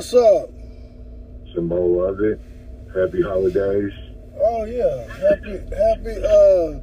[0.00, 0.48] What's up?
[1.54, 2.40] Some more of it.
[2.94, 3.92] Happy holidays.
[4.42, 6.16] Oh yeah, happy, happy.
[6.24, 6.80] Uh,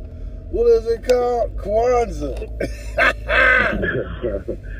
[0.51, 1.57] what is it called?
[1.57, 2.37] Kwanzaa.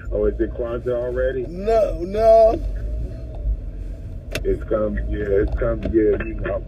[0.12, 1.48] oh, is it Kwanzaa already?
[1.48, 2.62] no, no.
[4.44, 6.64] It's come, yeah, it's come, yeah, you know.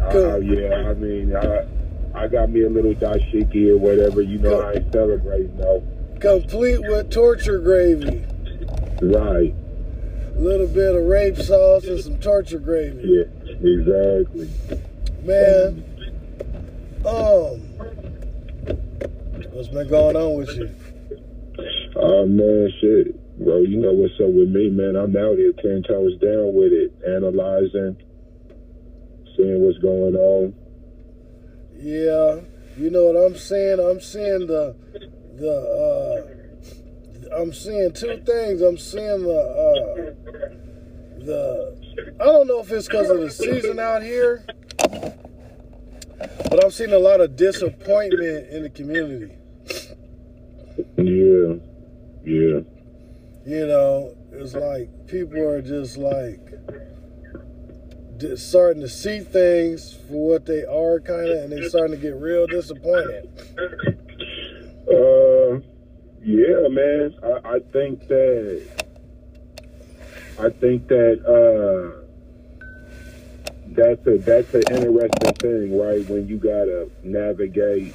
[0.00, 1.66] Uh, yeah, I mean, I,
[2.14, 5.82] I got me a little dashiki or whatever, you know, I ain't celebrating, though.
[6.20, 8.24] Complete with torture gravy.
[9.02, 9.54] Right,
[10.34, 13.02] A little bit of rape sauce and some torture gravy.
[13.04, 14.50] yeah, exactly.
[15.22, 15.84] Man,
[17.06, 17.60] um,
[19.52, 20.74] what's been going on with you?
[21.96, 23.38] Oh, man, shit.
[23.38, 24.96] Bro, you know what's up with me, man.
[24.96, 27.96] I'm out here 10 toes down with it, analyzing,
[29.36, 30.54] seeing what's going on.
[31.76, 32.40] Yeah,
[32.76, 33.78] you know what I'm saying?
[33.78, 34.74] I'm seeing the
[35.36, 36.43] the uh
[37.36, 38.62] I'm seeing two things.
[38.62, 40.14] I'm seeing the uh
[41.24, 44.44] the I don't know if it's because of the season out here,
[46.50, 49.34] but I'm seeing a lot of disappointment in the community.
[50.96, 51.56] Yeah,
[52.24, 52.60] yeah.
[53.46, 56.40] You know, it's like people are just like
[58.18, 62.00] just starting to see things for what they are, kind of, and they're starting to
[62.00, 63.28] get real disappointed.
[64.88, 65.60] Uh,
[66.24, 67.14] yeah, man.
[67.22, 68.84] I, I think that
[70.38, 72.04] I think that uh,
[73.68, 76.08] that's a that's an interesting thing, right?
[76.08, 77.94] When you gotta navigate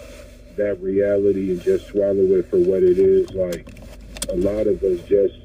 [0.57, 3.31] that reality and just swallow it for what it is.
[3.31, 3.68] Like
[4.29, 5.35] a lot of us just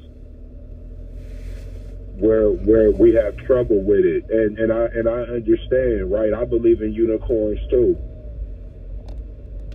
[2.17, 6.33] where where we have trouble with it, and and I and I understand, right?
[6.33, 7.97] I believe in unicorns too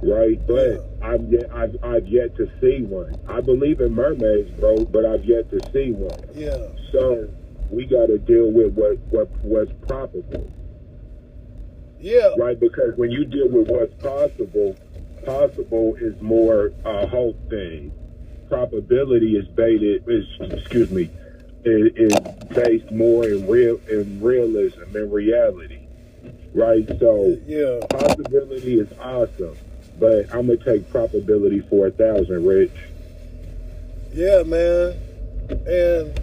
[0.03, 0.39] right?
[0.47, 3.17] But I've yet I've I've yet to see one.
[3.29, 6.21] I believe in mermaids, bro, but I've yet to see one.
[6.35, 7.29] Yeah, So
[7.71, 10.53] we got to deal with what what what's probable,
[12.01, 12.59] yeah, right?
[12.59, 14.77] Because when you deal with what's possible,
[15.25, 17.93] possible is more a hope thing.
[18.49, 21.09] Probability is baited is excuse me
[21.65, 22.15] is, is
[22.55, 25.81] based more in real in realism and reality,
[26.55, 26.87] right?
[26.99, 27.81] So yeah.
[27.89, 29.57] possibility is awesome,
[30.01, 32.73] but I'm gonna take probability for a thousand, Rich.
[34.13, 34.97] Yeah, man.
[35.51, 36.19] And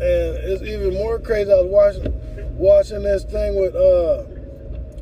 [0.00, 1.52] and it's even more crazy.
[1.52, 4.24] I was watching watching this thing with uh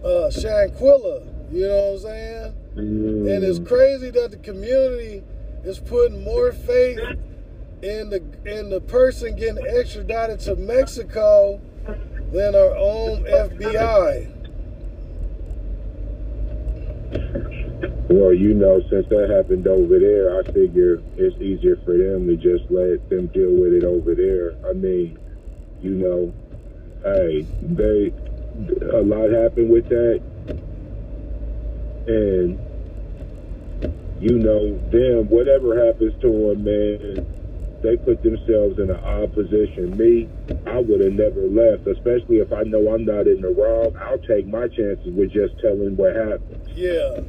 [0.05, 2.55] uh Shanquella, you know what I'm saying?
[2.77, 5.23] And it's crazy that the community
[5.65, 7.01] is putting more faith
[7.83, 11.61] in the in the person getting extradited to Mexico
[12.33, 14.38] than our own FBI.
[18.09, 22.37] Well, you know, since that happened over there, I figure it's easier for them to
[22.37, 24.55] just let them deal with it over there.
[24.67, 25.19] I mean,
[25.83, 26.33] you know,
[27.05, 28.13] hey, they
[28.93, 30.23] a lot happened with that,
[32.07, 32.59] and
[34.23, 37.27] you know, them whatever happens to them, man,
[37.83, 39.97] they put themselves in an odd position.
[39.99, 40.29] Me,
[40.67, 43.95] I would have never left, especially if I know I'm not in the wrong.
[44.01, 46.73] I'll take my chances with just telling what happened.
[46.75, 47.21] Yeah,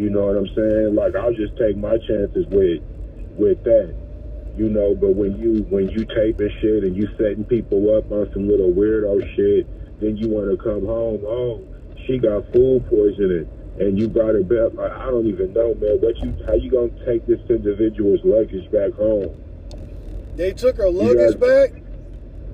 [0.00, 0.94] You know what I'm saying?
[0.94, 2.80] Like I'll just take my chances with
[3.36, 3.94] with that.
[4.56, 8.32] You know, but when you when you taping shit and you setting people up on
[8.32, 9.68] some little weirdo shit,
[10.00, 11.20] then you want to come home.
[11.28, 11.60] Oh,
[12.06, 13.46] she got food poisoning,
[13.78, 14.72] and you brought her back.
[14.72, 16.00] Like, I don't even know, man.
[16.00, 19.36] What you how you gonna take this individual's luggage back home?
[20.36, 21.76] they took her luggage back.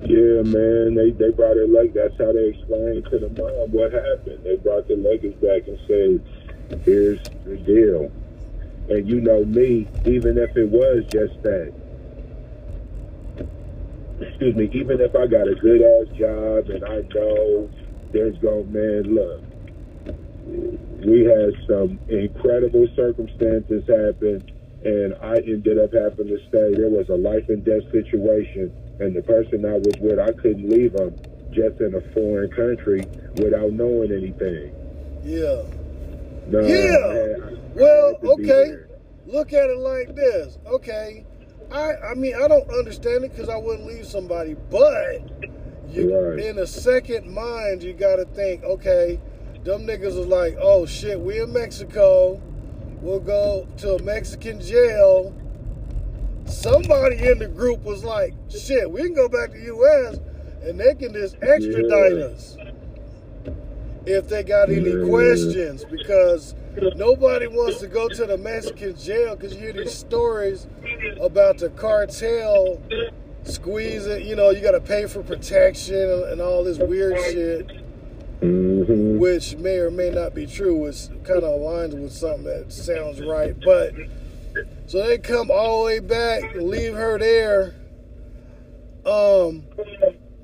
[0.03, 0.95] Yeah, man.
[0.95, 1.95] They they brought her luggage.
[1.95, 4.43] That's how they explained to the mom what happened.
[4.43, 6.19] They brought the luggage back and said,
[6.83, 8.11] "Here's the deal."
[8.89, 11.73] And you know me, even if it was just that,
[14.21, 17.69] excuse me, even if I got a good ass job and I know
[18.13, 19.41] there's going, man, look,
[21.05, 24.49] we had some incredible circumstances happen,
[24.85, 26.73] and I ended up having to stay.
[26.73, 30.69] There was a life and death situation, and the person I was with, I couldn't
[30.69, 31.13] leave them
[31.51, 33.05] just in a foreign country
[33.35, 34.73] without knowing anything.
[35.23, 35.63] Yeah.
[36.51, 36.61] Yeah.
[36.61, 38.73] Had- I Well, okay.
[39.27, 40.57] look at it like this.
[40.65, 41.25] Okay,
[41.71, 45.21] I I mean I don't understand it because I wouldn't leave somebody, but
[45.89, 46.39] you Right.
[46.39, 49.19] in a second mind you got to think, okay,
[49.63, 52.41] them niggas is like, oh shit, we in Mexico,
[53.01, 55.33] we'll go to a Mexican jail.
[56.45, 60.17] Somebody in the group was like, shit, we can go back to U.S.
[60.63, 62.25] and they can just extradite Yeah.
[62.25, 62.57] us
[64.07, 66.55] if they got any questions because
[66.95, 70.67] nobody wants to go to the Mexican jail because you hear these stories
[71.19, 72.81] about the cartel
[73.43, 77.71] squeezing, you know, you got to pay for protection and, all this weird shit,
[78.41, 82.71] hmm which may or may not be true, which kind of aligns with something that
[82.71, 83.55] sounds right.
[83.65, 83.93] But
[84.85, 87.75] so they come all the way back leave her there.
[89.05, 89.63] Um,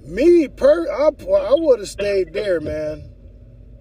[0.05, 3.12] me per, I, I would have stayed there, man.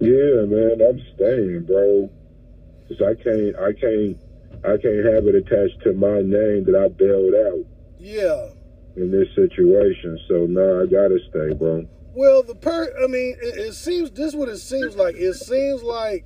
[0.02, 2.10] Yeah, man, I'm staying, bro.
[2.88, 4.19] Cause I can't, I can't,
[4.64, 7.64] I can't have it attached to my name that I bailed out
[7.99, 8.49] Yeah.
[8.96, 10.19] in this situation.
[10.28, 11.87] So no, I gotta stay, bro.
[12.14, 15.14] Well, the per, I mean, it, it seems this is what it seems like.
[15.14, 16.25] It seems like,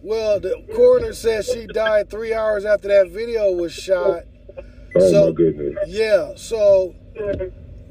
[0.00, 4.22] well, the coroner says she died three hours after that video was shot.
[4.96, 5.76] Oh So- my goodness.
[5.88, 6.94] Yeah, so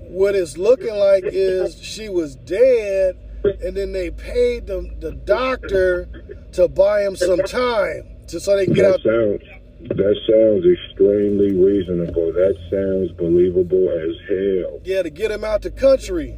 [0.08, 6.08] what it's looking like is she was dead, and then they paid the the doctor
[6.54, 9.02] to buy him some time, to, so they can get That out.
[9.02, 12.34] sounds, that sounds extremely reasonable.
[12.34, 14.80] That sounds believable as hell.
[14.84, 16.36] Yeah, to get him out the country.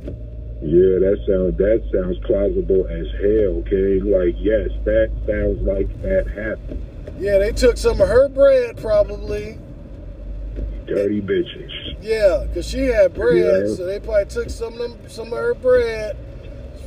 [0.62, 3.64] Yeah, that sounds, that sounds plausible as hell.
[3.64, 6.86] Okay, like yes, that sounds like that happened.
[7.18, 9.58] Yeah, they took some of her bread probably.
[10.86, 11.96] Dirty bitches.
[12.02, 13.38] Yeah, cause she had bread,
[13.68, 13.74] Yeah.
[13.76, 16.18] so they probably took some of them, some of her bread,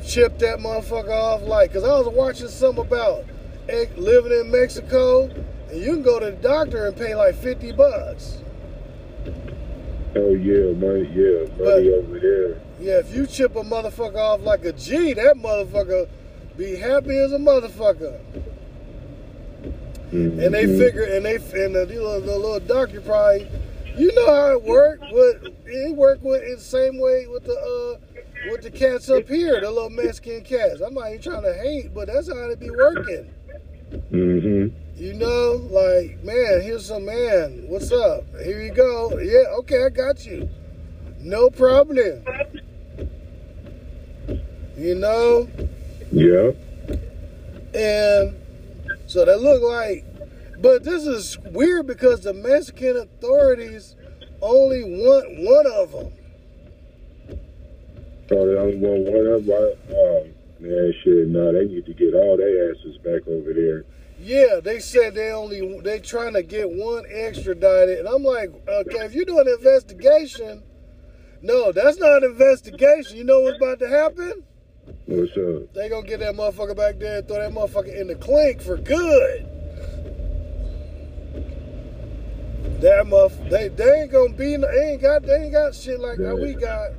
[0.05, 1.43] chipped that motherfucker off.
[1.43, 3.25] Like, cause I was watching something about
[3.97, 5.25] living in Mexico,
[5.71, 8.39] and you can go to the doctor and pay like fifty bucks.
[10.15, 12.61] Oh yeah, money, yeah, money But- over there.
[12.81, 16.09] Yeah, if you chip a motherfucker off like a G, that motherfucker
[16.57, 18.19] be happy as a motherfucker.
[20.11, 20.79] And they Mhm.
[20.79, 23.47] figure, and they, and the, little- the little doctor probably,
[23.97, 25.05] you know how it worked.
[25.13, 28.12] With it worked with it the same way with the uh
[28.51, 30.81] with the cats up here, the little Mexican cats.
[30.81, 33.33] I'm not even trying to hate, but that's how it be working.
[34.11, 34.73] Mhm.
[34.97, 37.65] You know, like man, here's some man.
[37.69, 38.25] What's up?
[38.43, 39.19] Here you go.
[39.19, 40.49] Yeah, okay, I got you.
[41.21, 42.25] No problem.
[44.77, 45.49] You know.
[46.11, 46.53] Yeah.
[47.75, 48.35] And
[49.07, 50.05] so they look like,
[50.61, 53.97] but this is weird because the Mexican authorities
[54.41, 56.13] only want one of them.
[58.29, 59.49] So they only want one of
[59.91, 60.27] oh
[60.61, 63.85] man shit, no, they need to get all their asses back over there.
[64.19, 69.05] Yeah, they said they only they trying to get one extradited, and I'm like, okay,
[69.05, 70.63] if you do an investigation,
[71.43, 73.17] no, that's not an investigation.
[73.17, 74.45] You know what's about to happen?
[75.07, 75.75] What's up?
[75.75, 78.77] They gonna get that motherfucker back there and throw that motherfucker in the clink for
[78.77, 79.49] good.
[82.81, 86.19] That muff, they they ain't gonna be, they ain't got, they ain't got shit like
[86.19, 86.91] that we got.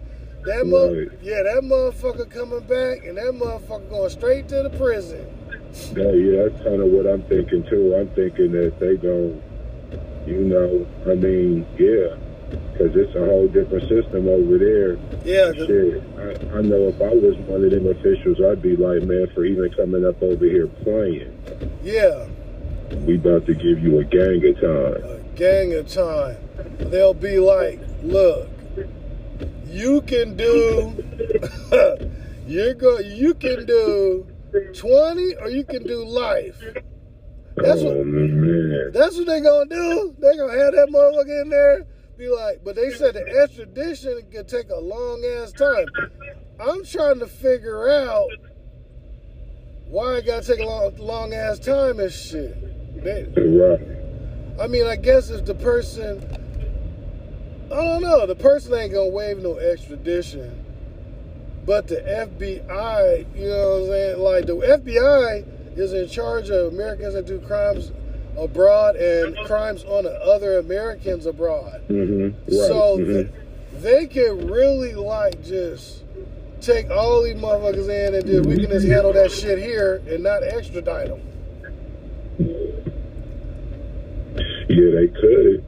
[0.45, 5.27] That mo- yeah, that motherfucker coming back and that motherfucker going straight to the prison.
[5.95, 7.95] Yeah, yeah, that's kind of what I'm thinking too.
[7.95, 9.41] I'm thinking that they gon'
[10.25, 12.15] you know, I mean, yeah,
[12.71, 14.97] because it's a whole different system over there.
[15.25, 15.51] Yeah.
[15.53, 19.27] Shit, I, I know if I was one of them officials, I'd be like, man,
[19.33, 21.37] for even coming up over here playing,
[21.83, 22.27] yeah,
[23.05, 25.03] we about to give you a gang of time.
[25.03, 26.37] a gang of time.
[26.77, 28.49] They'll be like, look,
[29.73, 31.03] you can do,
[32.47, 34.27] you're go, you can do
[34.75, 36.61] twenty or you can do life.
[37.55, 40.15] That's oh what- man, That's what they gonna do.
[40.19, 41.85] They gonna have that motherfucker in there.
[42.17, 45.85] Be like, but they said the extradition could take a long ass time.
[46.59, 48.29] I'm trying to figure out
[49.87, 53.03] why it gotta take a long, long ass time and shit.
[53.03, 53.81] They, right?
[54.61, 56.21] I mean, I guess if the person,
[57.71, 60.63] I don't know, the person ain't gonna waive no extradition.
[61.65, 64.19] But the FBI, you know what I'm saying?
[64.19, 67.91] Like the FBI is in charge of Americans that do crimes
[68.37, 71.81] abroad and crimes on other Americans abroad.
[71.87, 72.23] Mm-hmm.
[72.45, 72.67] Right.
[72.67, 73.05] So mhm.
[73.05, 73.31] th-
[73.81, 76.03] they can really like just
[76.61, 80.23] take all these motherfuckers in and just, we can just handle that shit here and
[80.23, 81.21] not extradite them.
[84.69, 85.63] yeah, they could.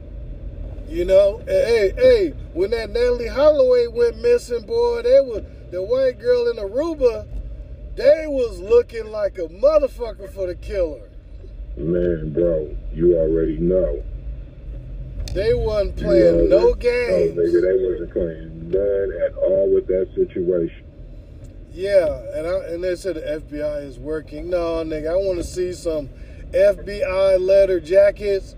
[0.88, 5.82] You know, And, hey, hey, when that Natalee Holloway went missing, boy, they was the
[5.82, 7.26] white girl in Aruba.
[7.96, 11.08] They was looking like a motherfucker for the killer.
[11.76, 14.02] Man, bro, you already know.
[15.34, 17.36] They wasn't playing You know, no games.
[17.36, 20.84] No, nigga, they wasn't playing none at all with that situation.
[21.72, 24.48] Yeah, and I, and they said the FBI is working.
[24.48, 26.08] No, nigga, I want to see some
[26.52, 28.54] FBI leather jackets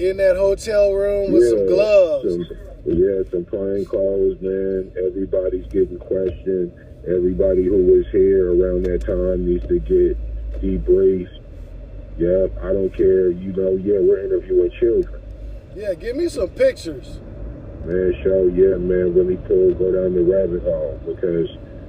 [0.00, 2.46] in that hotel room with some gloves.
[2.46, 4.90] some- yeah, some plain clothes, man.
[4.96, 6.72] Everybody's getting questioned.
[7.06, 10.16] Everybody who was here around that time needs to get
[10.62, 11.28] debriefed.
[12.18, 13.30] Yep, I don't care.
[13.30, 15.20] You know, yeah, we're interviewing children.
[15.76, 17.20] Yeah, give me some pictures.
[17.84, 19.72] Man, show, yeah, man, really cool.
[19.74, 21.48] Go down the rabbit hole because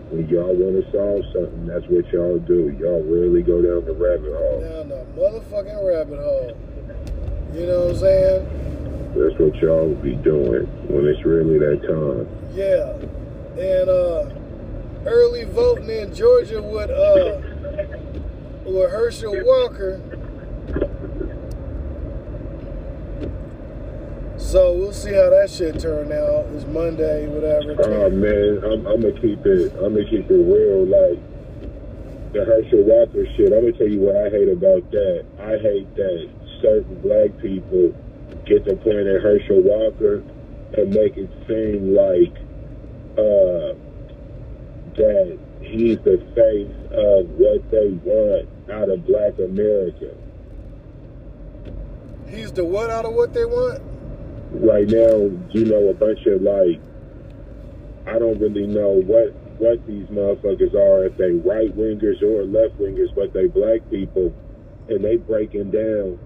[0.09, 2.75] when y'all want to solve something, that's what y'all do.
[2.79, 4.61] Y'all really go down the rabbit hole.
[4.61, 6.57] Down the motherfucking rabbit hole.
[7.53, 9.13] You know what I'm saying?
[9.13, 12.27] That's what y'all be doing when it's really that time.
[12.55, 12.95] Yeah.
[13.61, 14.29] And uh
[15.05, 17.41] early voting in Georgia with uh
[18.63, 19.99] with Herschel Walker.
[24.37, 26.45] So we'll see how that shit turn out.
[26.55, 27.75] It's Monday, whatever.
[27.83, 29.73] Oh man, I'm, I'm gonna keep it.
[29.75, 30.85] I'm gonna keep it real.
[30.85, 31.19] Like
[32.31, 33.51] the Herschel Walker shit.
[33.51, 35.25] I'm gonna tell you what I hate about that.
[35.39, 36.29] I hate that
[36.61, 37.93] certain black people
[38.45, 40.23] get to point at Herschel Walker
[40.77, 42.35] and make it seem like
[43.17, 43.75] uh,
[44.95, 50.15] that he's the face of what they want out of Black America.
[52.29, 53.81] He's the what out of what they want?
[54.53, 56.79] right now, you know, a bunch of like,
[58.07, 62.79] I don't really know what what these motherfuckers are, if they right wingers or left
[62.79, 64.33] wingers, but they black people,
[64.89, 66.19] and they breaking down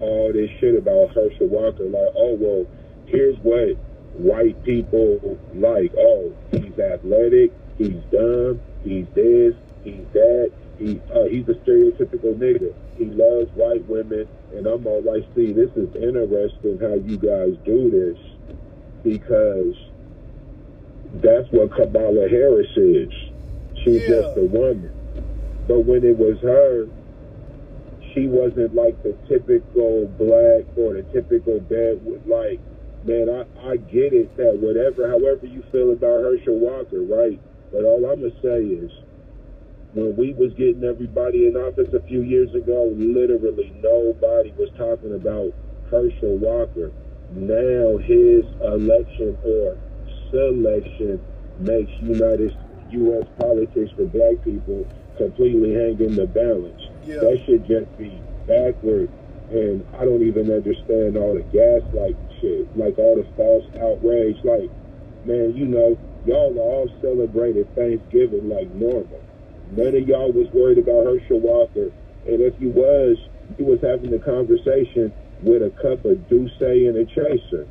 [0.00, 1.84] all this shit about Herschel Walker.
[1.84, 2.66] Like, oh well,
[3.06, 3.76] here's what
[4.14, 5.92] white people like.
[5.96, 9.54] Oh, he's athletic, he's dumb, he's this,
[9.84, 10.52] he's that.
[10.78, 12.74] He uh, he's a stereotypical nigga.
[12.96, 17.54] He loves white women, and I'm all like, see, this is interesting how you guys
[17.66, 18.18] do this
[19.02, 19.74] because
[21.22, 23.12] that's what Kamala Harris is.
[23.84, 24.22] She's Yeah.
[24.22, 24.90] just a woman.
[25.68, 26.86] But when it was her,
[28.14, 32.60] she wasn't like the typical black or the typical bad with like,
[33.04, 37.40] man, I, I get it that whatever, however you feel about Herschel Walker, right?
[37.72, 38.90] But all I'm gonna say is,
[39.92, 45.14] when we was getting everybody in office a few years ago, literally nobody was talking
[45.14, 45.52] about
[45.90, 46.92] Herschel Walker.
[47.32, 49.76] Now his election or
[50.30, 51.20] selection
[51.58, 52.56] makes United
[52.90, 53.26] U.S.
[53.38, 54.86] politics for black people
[55.18, 56.79] completely hang in the balance.
[57.10, 57.20] Yeah.
[57.20, 59.10] That should just be backward.
[59.50, 64.38] And I don't even understand all the gaslight shit, like all the false outrage.
[64.44, 64.70] Like,
[65.26, 69.20] man, you know, y'all all celebrated Thanksgiving like normal.
[69.72, 71.90] None of y'all was worried about Herschel Walker.
[72.26, 73.16] And if you was,
[73.58, 75.12] you was having a conversation
[75.42, 77.66] with a cup of Douce and a chaser.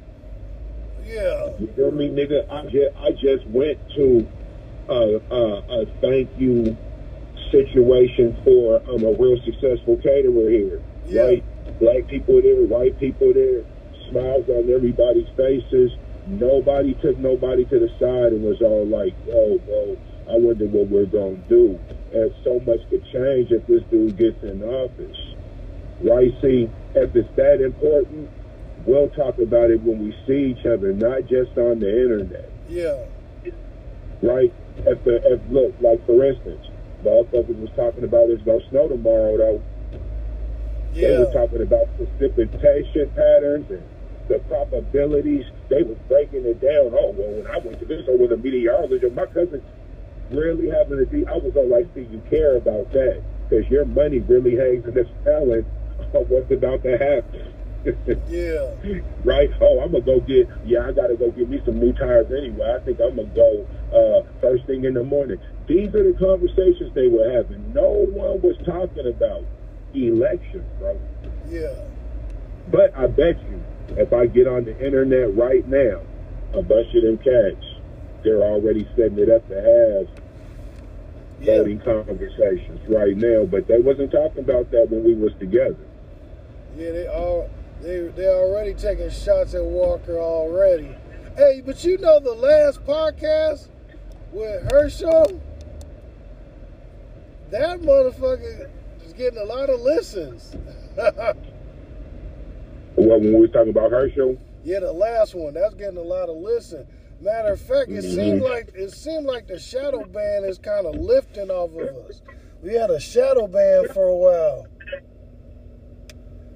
[1.05, 1.51] Yeah.
[1.59, 2.49] You feel me, nigga?
[2.51, 4.27] I just, I just went to
[4.89, 6.77] a, a, a thank you
[7.51, 10.81] situation for um, a real successful caterer here.
[11.05, 11.21] Yeah.
[11.23, 11.79] Right?
[11.79, 13.63] Black people there, white people there,
[14.09, 15.91] smiles on everybody's faces.
[16.27, 19.97] Nobody took nobody to the side and was all like, oh, bro,
[20.29, 21.79] I wonder what we're going to do.
[22.13, 25.17] And so much could change if this dude gets in office.
[26.01, 26.31] Right?
[26.41, 28.29] See, if it's that important,
[28.85, 32.51] we'll talk about it when we see each other, not just on the internet.
[32.69, 33.05] Yeah.
[34.21, 34.53] Right?
[34.77, 36.65] If the if look, like for instance,
[37.03, 39.61] motherfuckers was talking about it's gonna snow tomorrow though.
[40.93, 43.83] They were talking about precipitation patterns and
[44.27, 45.45] the probabilities.
[45.69, 46.93] They was breaking it down.
[46.93, 49.63] Oh well, when I went to this over the meteorologist, my cousin
[50.31, 51.25] really having to see.
[51.25, 54.93] I was all like, see, you care about that because your money really hangs in
[54.93, 55.65] this balance
[56.13, 57.58] of what's about to happen.
[57.85, 58.71] Yeah.
[59.23, 59.49] right?
[59.61, 60.49] Oh, I'm gonna go get.
[60.65, 62.75] Yeah, I gotta go get me some new tires anyway.
[62.75, 65.39] I think I'm gonna go uh, first thing in the morning.
[65.67, 67.73] These are the conversations they were having.
[67.73, 69.45] No one was talking about
[69.93, 70.99] elections, bro.
[71.47, 71.73] Yeah.
[72.71, 73.63] But I bet you,
[73.97, 76.01] if I get on the internet right now,
[76.53, 77.65] a bunch of them cats,
[78.23, 80.09] they're already setting it up to have
[81.41, 81.57] Yeah.
[81.59, 83.45] voting conversations right now.
[83.45, 85.77] But they wasn't talking about that when we was together.
[86.77, 87.49] Yeah, they all
[87.81, 90.95] they they already taking shots at Walker already.
[91.35, 93.69] Hey, but you know the last podcast
[94.31, 95.41] with Herschel,
[97.51, 98.69] that motherfucker
[99.05, 100.55] is getting a lot of listens.
[102.95, 106.27] Well, when we was talking about Herschel, yeah, the last one that's getting a lot
[106.27, 106.85] of listen.
[107.21, 108.51] Matter of fact, it seemed mm-hmm.
[108.51, 112.21] like it seemed like the shadow ban is kind of lifting off of us.
[112.61, 114.67] We had a shadow ban for a while.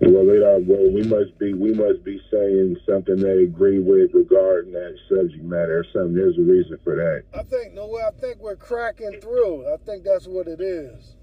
[0.07, 4.11] Well, it, uh, well, we must be we must be saying something they agree with
[4.13, 6.15] regarding that subject matter or something.
[6.15, 7.23] There's a reason for that.
[7.37, 9.71] I think no, I think we're cracking through.
[9.71, 11.15] I think that's what it is.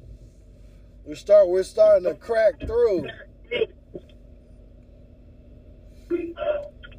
[1.05, 1.49] We start.
[1.49, 3.09] We're starting to crack through.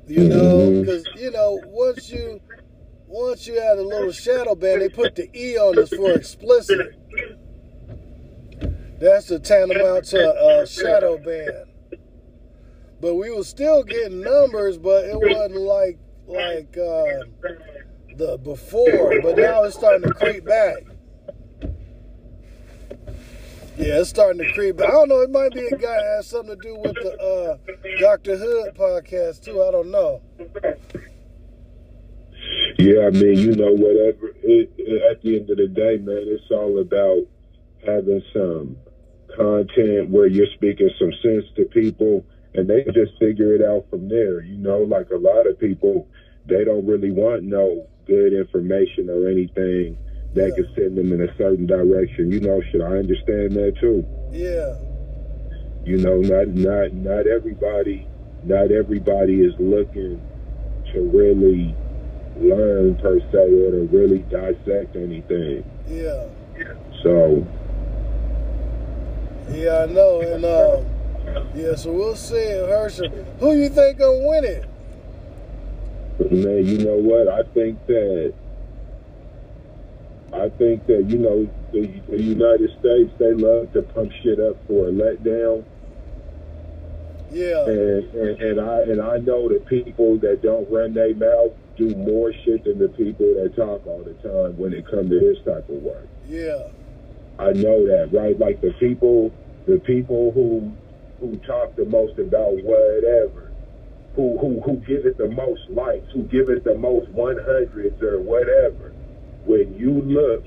[0.08, 2.42] You know, because you know, once you
[3.08, 6.98] once you had a little shadow ban, they put the E on us for explicit.
[9.00, 11.71] That's the tantamount to a shadow ban.
[13.02, 17.26] But we were still getting numbers, but it wasn't like like uh,
[18.16, 19.22] the before.
[19.22, 20.84] But now it's starting to creep back.
[23.78, 24.78] Yeah, it's starting to creep.
[24.78, 25.22] But I don't know.
[25.22, 28.76] It might be a guy that has something to do with the uh, Doctor Hood
[28.76, 29.64] podcast too.
[29.64, 30.22] I don't know.
[32.78, 34.30] Yeah, I mean, you know, whatever.
[34.44, 37.22] It, it, at the end of the day, man, it's all about
[37.86, 38.78] having some
[39.36, 44.10] content where you're speaking some sense to people, and they just figure it out from
[44.10, 44.42] there.
[44.42, 46.08] You know, like a lot of people,
[46.48, 49.98] they don't really want no good information or anything
[50.34, 50.56] that Yeah.
[50.56, 52.32] could send them in a certain direction.
[52.32, 54.06] You know, should I understand that too?
[54.32, 54.76] Yeah,
[55.86, 58.08] You know, not not not everybody,
[58.44, 60.22] not everybody is looking
[60.94, 61.76] to really
[62.40, 65.64] learn per se or to really dissect anything.
[65.88, 66.26] yeah,
[67.04, 67.46] So
[69.52, 69.84] yeah.
[69.84, 70.22] I know.
[70.22, 70.86] And um,
[71.56, 73.10] yeah, so we'll see, Herschel.
[73.40, 74.66] Who you think gonna win it?
[76.32, 77.28] man, you know what?
[77.28, 78.34] I think that
[80.34, 84.56] I think that you know the, the United States they love to pump shit up
[84.68, 85.64] for a letdown,
[87.32, 91.52] Yeah, and and, and I and I know the people that don't run their mouth
[91.78, 95.20] do more shit than the people that talk all the time when it comes to
[95.20, 96.08] this type of work.
[96.28, 96.68] yeah,
[97.40, 98.38] I know that, right?
[98.38, 99.32] Like the people,
[99.66, 100.72] the people who
[101.22, 103.52] who talk the most about whatever,
[104.16, 108.02] who who who give it the most likes, who give it the most one hundreds
[108.02, 108.92] or whatever.
[109.46, 110.44] When you look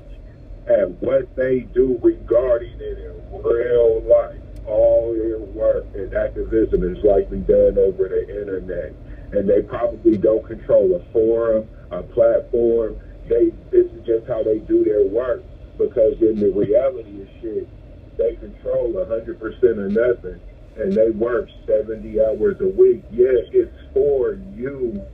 [0.67, 7.03] at what they do regarding it in real life, all their work and activism is
[7.05, 8.93] likely done over the internet,
[9.33, 12.99] and they probably don't control a forum, a platform.
[13.29, 15.45] They this is just how they do their work
[15.79, 17.69] because in the reality of shit,
[18.17, 20.41] they control 100% of nothing
[20.77, 23.05] and they work 70 hours a week.
[23.11, 25.05] Yeah, it's for you,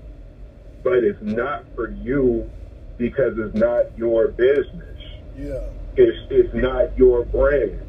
[0.83, 2.51] but it's not for you
[2.97, 4.99] because it's not your business.
[5.37, 5.61] yeah,
[5.97, 7.81] It's, it's not your brand.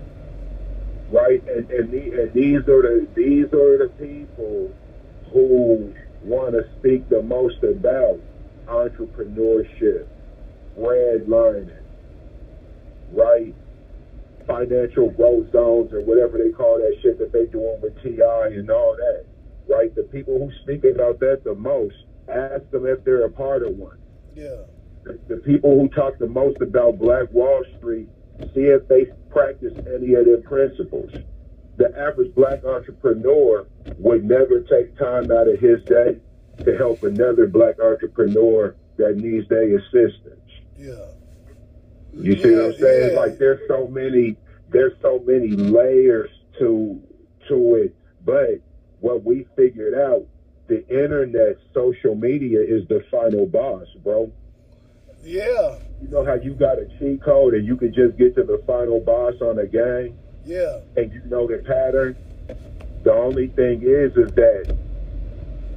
[1.09, 1.45] Right?
[1.47, 4.71] And, and, the, and these are the these are the people
[5.33, 8.19] who want to speak the most about
[8.67, 10.07] entrepreneurship,
[10.77, 11.75] redlining,
[13.11, 13.53] right?
[14.47, 18.69] Financial growth zones or whatever they call that shit that they doing with TI and
[18.69, 19.25] all that,
[19.67, 19.93] right?
[19.95, 21.95] The people who speak about that the most,
[22.27, 23.97] ask them if they're a part of one.
[24.35, 24.63] yeah,
[25.03, 28.09] The, the people who talk the most about Black Wall Street,
[28.53, 31.09] see if they practice any of their principles.
[31.77, 33.65] The average black entrepreneur
[33.97, 36.19] would never take time out of his day
[36.65, 40.41] to help another black entrepreneur that needs their assistance.
[40.77, 41.05] yeah.
[42.13, 43.13] You see what I'm saying?
[43.13, 43.19] yeah.
[43.19, 44.37] Like there's so many
[44.69, 47.01] there's so many layers to
[47.47, 47.95] to it.
[48.23, 48.61] But
[48.99, 50.25] what we figured out,
[50.67, 54.31] the internet, social media is the final boss, bro.
[55.23, 58.43] Yeah, You know how you got a cheat code and you can just get to
[58.43, 62.17] the final boss on a game yeah, and you know the pattern?
[63.03, 64.75] The only thing is is that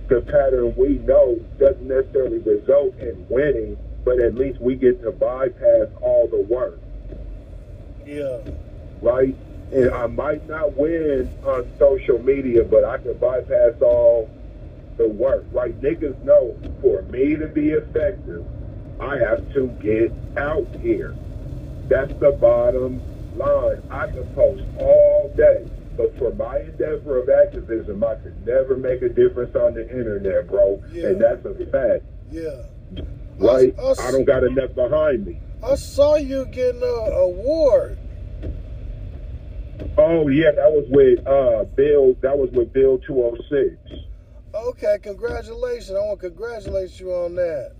[0.08, 5.10] the pattern we know doesn't necessarily result in winning, but at least we get to
[5.12, 6.78] bypass all the work.
[8.06, 8.38] yeah,
[9.00, 9.34] right?
[9.72, 14.30] And I might not win on social media, but I can bypass all
[14.96, 15.78] the work, right?
[15.80, 18.44] Niggas know for me to be effective,
[19.00, 21.14] I have to get out here.
[21.88, 23.02] That's the bottom
[23.36, 23.82] line.
[23.90, 29.02] I can post all day, but for my endeavor of activism, I could never make
[29.02, 30.82] a difference on the internet, bro.
[30.92, 31.08] Yeah.
[31.08, 32.62] And that's a fact, yeah.
[33.38, 33.74] Right?
[33.78, 35.40] I, I- I don't got enough behind me.
[35.62, 37.98] I saw you getting an award.
[39.96, 42.14] Oh yeah, that was with uh Bill.
[42.20, 43.76] That was with Bill two oh six.
[44.54, 45.90] Okay, congratulations.
[45.92, 47.72] I want to congratulate you on that.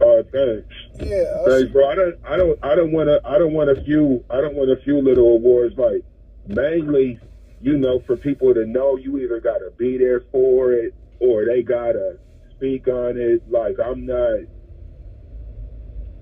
[0.00, 0.74] Uh, thanks.
[1.08, 1.88] Yeah, I Thanks, bro.
[1.88, 4.54] I don't, I don't, I don't want to, I don't want a few, I don't
[4.54, 5.76] want a few little awards.
[5.76, 6.02] Like
[6.46, 7.18] mainly,
[7.60, 11.44] you know, for people to know, you either got to be there for it or
[11.46, 12.18] they got to
[12.56, 13.42] speak on it.
[13.50, 14.40] Like I'm not,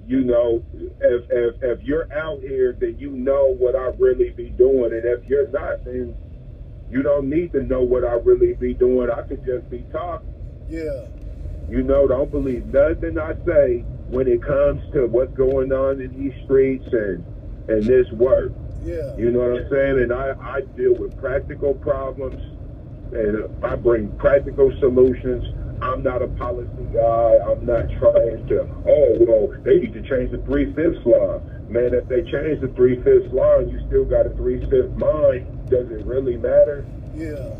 [0.06, 4.50] you know, if if if you're out here, then you know what I really be
[4.50, 6.14] doing, and if you're not, then
[6.90, 9.10] You don't need to know what I really be doing.
[9.10, 10.28] I could just be talking.
[10.68, 11.06] Yeah.
[11.70, 16.12] You know, don't believe nothing I say when it comes to what's going on in
[16.18, 17.24] these streets and
[17.68, 18.52] and this work.
[18.84, 19.16] Yeah.
[19.16, 20.02] You know what I'm saying?
[20.02, 22.42] And I, I deal with practical problems
[23.12, 25.44] and I bring practical solutions.
[25.82, 27.38] I'm not a policy guy.
[27.42, 31.40] I'm not trying to, oh, well, they need to change the three fifths law.
[31.68, 34.94] Man, if they change the three fifths law and you still got a three fifth
[34.96, 36.86] mind, does it really matter?
[37.16, 37.56] Yeah.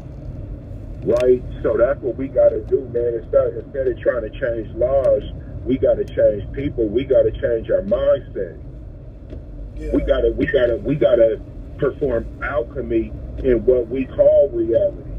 [1.03, 1.43] Right?
[1.63, 3.21] So that's what we got to do, man.
[3.21, 5.23] Instead, instead of trying to change laws,
[5.65, 6.89] we got to change people.
[6.89, 8.63] We got to change our mindset.
[9.77, 9.91] Yeah.
[9.95, 11.41] We gotta, we gotta, we gotta
[11.79, 13.11] perform alchemy
[13.43, 15.12] in what we call reality.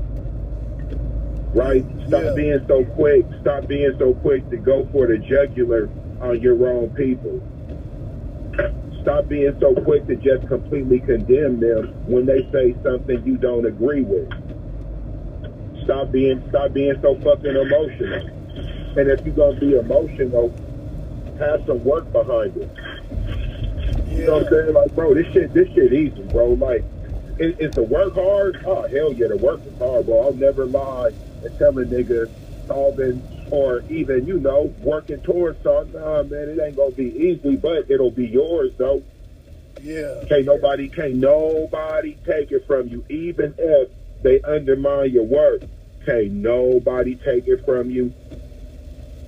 [1.54, 1.86] Right?
[2.08, 2.34] Stop Yeah.
[2.36, 3.26] being so quick.
[3.42, 5.88] Stop being so quick to go for the jugular
[6.22, 7.40] on your own people.
[9.02, 13.66] Stop being so quick to just completely condemn them when they say something you don't
[13.66, 14.30] agree with.
[15.84, 18.26] Stop being, stop being so fucking emotional.
[18.98, 20.54] And if you're gonna be emotional,
[21.40, 22.70] have some work behind it.
[24.10, 24.74] You know what I'm saying?
[24.74, 26.50] Like, bro, this shit, this shit easy, bro.
[26.54, 26.84] Like,
[27.40, 28.64] it, it's the work hard.
[28.66, 30.22] Oh hell yeah, the work is hard, bro.
[30.22, 31.12] I'll never lie
[31.44, 32.30] and tell a nigga
[32.68, 36.00] solving or even you know working towards something.
[36.00, 39.04] Nah, man, it ain't gonna be easy, but it'll be yours though.
[39.82, 40.24] Yeah.
[40.28, 43.90] Can't nobody, can't nobody take it from you, even if
[44.22, 45.62] they undermine your work.
[46.06, 48.14] Can't nobody take it from you.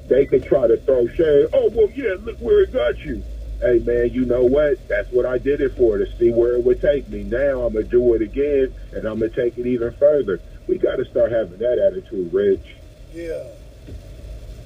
[0.08, 1.48] They could try to throw shade.
[1.54, 3.24] Oh well, yeah, look where it got you.
[3.62, 4.88] Hey man, you know what?
[4.88, 7.24] That's what I did it for to see where it would take me.
[7.24, 10.40] Now I'm gonna do it again, and I'm gonna take it even further.
[10.68, 12.76] We got to start having that attitude, Rich.
[13.14, 13.44] Yeah.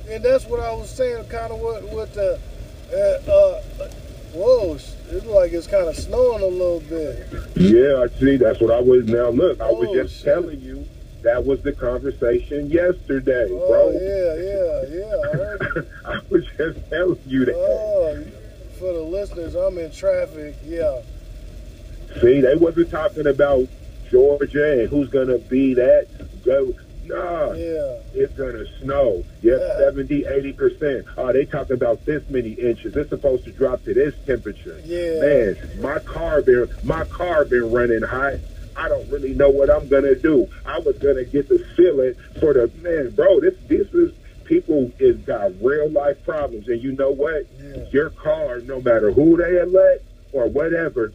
[0.09, 2.39] And that's what I was saying, kind of what what the,
[2.91, 3.61] uh, uh,
[4.33, 7.27] whoa, it's like it's kind of snowing a little bit.
[7.55, 8.37] Yeah, I see.
[8.37, 9.05] That's what I was.
[9.05, 10.25] Now look, I was Oh, just shit.
[10.25, 10.85] telling you
[11.21, 13.91] that was the conversation yesterday, Oh bro.
[13.91, 15.29] yeah, yeah, yeah.
[15.29, 15.87] I heard.
[16.05, 17.55] I was just telling you that.
[17.55, 18.25] Oh,
[18.79, 20.55] for the listeners, I'm in traffic.
[20.65, 21.01] Yeah.
[22.21, 23.67] See, they wasn't talking about
[24.09, 26.07] Georgia and who's gonna be that.
[26.43, 26.73] Go,
[27.05, 27.97] nah, Yeah.
[28.13, 29.23] it's gonna snow.
[29.41, 29.79] Yep, Yeah.
[29.79, 31.05] 70, 80 percent.
[31.17, 32.95] Oh, they talking about this many inches.
[32.95, 34.79] It's supposed to drop to this temperature.
[34.85, 35.19] Yeah.
[35.21, 38.35] Man, my car been my car been running hot.
[38.75, 40.47] I don't really know what I'm gonna do.
[40.65, 43.39] I was gonna get the ceiling for the man, bro.
[43.41, 44.11] This this is
[44.45, 47.45] people is got real life problems, and you know what?
[47.61, 47.83] Yeah.
[47.91, 51.11] Your car, no matter who they elect or whatever,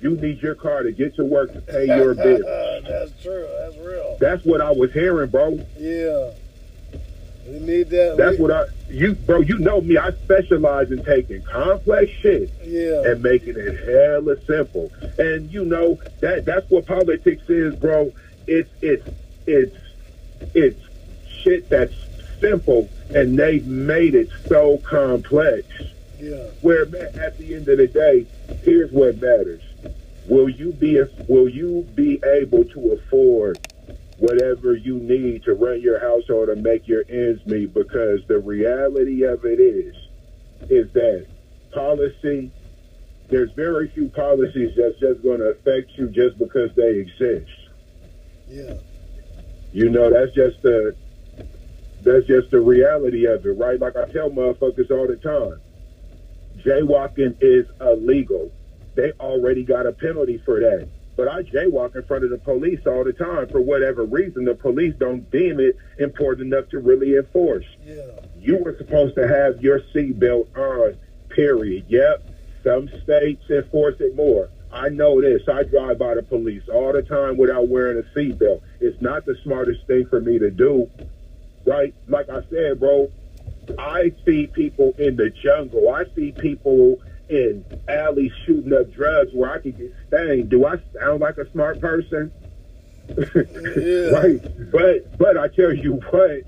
[0.00, 2.40] you need your car to get to work to pay your bill.
[2.82, 3.48] That's true.
[3.60, 4.16] That's real.
[4.20, 5.64] That's what I was hearing, bro.
[5.78, 6.30] Yeah.
[7.46, 8.16] We need that.
[8.18, 9.40] That's we- what I you bro.
[9.40, 9.96] You know me.
[9.96, 13.02] I specialize in taking complex shit Yeah.
[13.10, 14.90] and making it hella simple.
[15.18, 18.12] And you know that that's what politics is, bro.
[18.46, 19.08] It's it's
[19.46, 19.76] it's
[20.54, 20.80] it's
[21.42, 21.94] shit that's
[22.40, 25.66] simple, and they've made it so complex.
[26.20, 26.36] Yeah.
[26.62, 28.26] Where man, at the end of the day,
[28.62, 29.62] here's what matters:
[30.28, 33.58] will you be will you be able to afford
[34.18, 37.72] whatever you need to run your household and make your ends meet?
[37.72, 39.94] Because the reality of it is,
[40.70, 41.26] is that
[41.72, 42.52] policy.
[43.30, 47.50] There's very few policies that's just going to affect you just because they exist.
[48.48, 48.74] Yeah.
[49.70, 50.96] You know, that's just the
[52.02, 53.78] that's just the reality of it, right?
[53.78, 55.60] Like I tell motherfuckers all the time,
[56.64, 58.50] jaywalking is illegal.
[58.98, 60.88] They already got a penalty for that.
[61.16, 64.44] But I jaywalk in front of the police all the time for whatever reason.
[64.44, 67.64] The police don't deem it important enough to really enforce.
[67.84, 68.02] Yeah.
[68.40, 71.84] You were supposed to have your seatbelt on, period.
[71.86, 72.28] Yep.
[72.64, 74.48] Some states enforce it more.
[74.72, 75.42] I know this.
[75.48, 78.62] I drive by the police all the time without wearing a seatbelt.
[78.80, 80.90] It's not the smartest thing for me to do,
[81.64, 81.94] right?
[82.08, 83.12] Like I said, bro,
[83.78, 85.88] I see people in the jungle.
[85.94, 90.48] I see people in alleys shooting up drugs where I could get stained.
[90.48, 92.32] Do I sound like a smart person?
[93.08, 94.10] Yeah.
[94.20, 94.70] right.
[94.70, 96.42] But but I tell you what,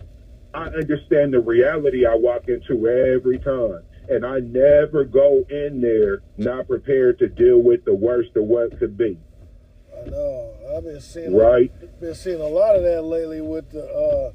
[0.55, 3.83] I understand the reality I walk into every time.
[4.09, 8.77] And I never go in there not prepared to deal with the worst of what
[8.79, 9.19] could be.
[9.97, 10.53] I know.
[10.77, 11.37] I've been seeing.
[11.37, 11.73] Right?
[12.01, 14.33] Been seeing a lot of that lately with the uh,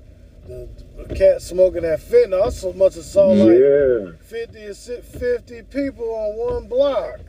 [0.48, 2.46] the, the cat smoking that fentanyl.
[2.46, 4.12] I so much as saw like Yeah.
[4.22, 7.20] 50 50 people on one block.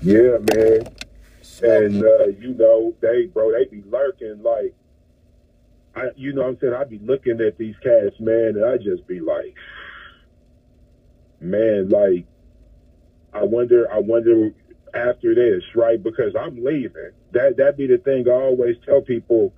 [0.00, 0.86] Yeah, man.
[1.42, 1.84] Smoking.
[1.84, 4.74] And uh, you know, they bro, they be lurking like
[5.94, 8.76] I you know what I'm saying, I be looking at these cats, man, and I
[8.78, 9.54] just be like
[11.40, 12.26] man, like
[13.32, 14.50] I wonder I wonder
[14.94, 16.02] after this, right?
[16.02, 17.10] Because I'm leaving.
[17.32, 19.54] That that be the thing I always tell people.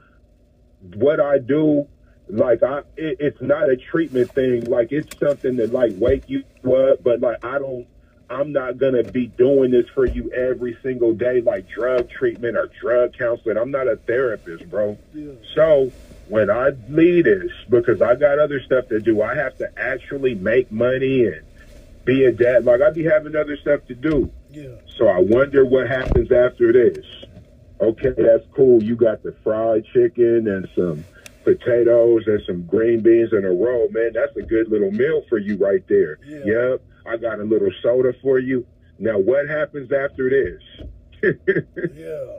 [0.97, 1.87] What I do,
[2.29, 4.65] like I, it, it's not a treatment thing.
[4.65, 7.87] Like it's something that like wake you up, but like I don't.
[8.31, 12.71] I'm not gonna be doing this for you every single day, like drug treatment or
[12.81, 13.59] drug counseling.
[13.59, 14.99] I'm not a therapist, bro.
[15.13, 15.33] Yeah.
[15.55, 15.93] So
[16.29, 20.35] when I leave this, because I got other stuff to do, I have to actually
[20.35, 21.43] make money and
[22.05, 22.65] be a dad.
[22.65, 24.31] Like I be having other stuff to do.
[24.51, 24.77] Yeah.
[24.97, 27.05] So I wonder what happens after this.
[27.81, 28.83] Okay, that's cool.
[28.83, 31.05] You got the fried chicken and some
[31.45, 33.89] potatoes and some green beans in a roll.
[33.91, 36.19] Man, that's a good little meal for you right there.
[36.27, 36.71] Yeah.
[36.71, 36.83] Yep.
[37.07, 38.67] I got a little soda for you.
[38.99, 40.63] Now, what happens after this?
[41.95, 42.37] Yeah.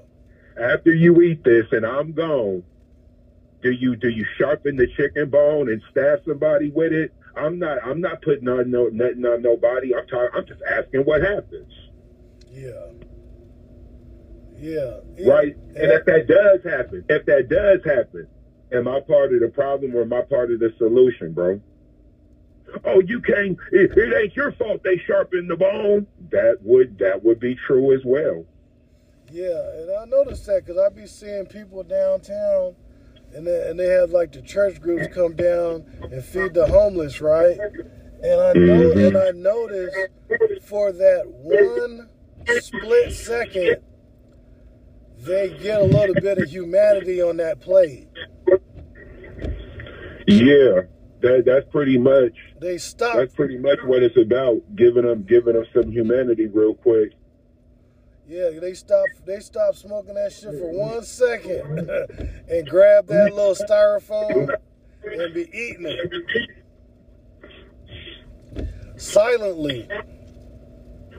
[0.62, 2.64] after you eat this and I'm gone,
[3.64, 7.12] do you do you sharpen the chicken bone and stab somebody with it?
[7.36, 9.96] I'm not I'm not putting on no nothing on nobody.
[9.96, 11.74] I'm talking I'm just asking what happens.
[12.52, 12.70] Yeah.
[14.58, 15.00] Yeah.
[15.18, 15.32] yeah.
[15.34, 15.56] Right?
[15.56, 18.28] And if that does happen, if that does happen,
[18.72, 21.62] am I part of the problem or am I part of the solution, bro?
[22.84, 23.58] Oh, you can't.
[23.72, 26.08] It, it ain't your fault they sharpened the bone.
[26.32, 28.46] That would that would be true as well.
[29.32, 32.76] Yeah, and I noticed that because I be seeing people downtown,
[33.34, 37.22] and they, and they have like the church groups come down and feed the homeless,
[37.22, 37.58] right?
[38.24, 39.08] And I know, Mhm.
[39.08, 39.98] and I noticed
[40.62, 42.10] for that one
[42.48, 43.78] split second,
[45.20, 48.08] they get a little bit of humanity on that plate.
[50.28, 50.82] Yeah,
[51.22, 53.16] that that's pretty much They stop.
[53.16, 54.62] that's pretty much what it's about.
[54.76, 57.14] Giving them giving them some humanity real quick.
[58.28, 59.06] Yeah, they stop.
[59.26, 61.90] They stop smoking that shit for one second
[62.50, 64.50] and grab that little styrofoam
[65.04, 66.50] and be eating it
[68.98, 69.88] silently.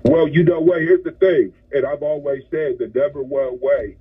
[0.05, 0.81] Well, you know what?
[0.81, 3.97] Here's the thing, and I've always said the number one way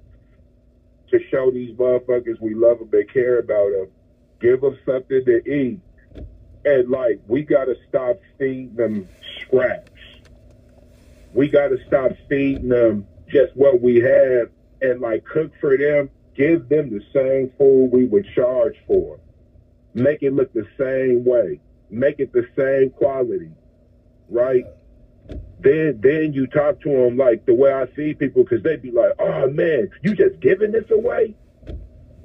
[1.09, 3.87] to show these motherfuckers we love them and care about them,
[4.41, 5.81] give them something to eat,
[6.65, 9.09] and like we got to stop feeding them
[9.43, 9.85] scraps.
[11.33, 14.49] We got to stop feeding them just what we have,
[14.81, 16.11] and like cook for them.
[16.35, 19.19] Give them the same food we would charge for.
[19.93, 21.61] Make it look the same way.
[21.89, 23.51] Make it the same quality,
[24.29, 24.65] right?
[25.59, 28.91] then then you talk to them like the way I see people because they'd be
[28.91, 31.35] like, "Oh man, you just giving this away?"